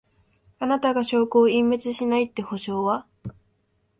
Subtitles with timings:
[0.57, 3.05] あなたが証拠を隠滅しないって保証は？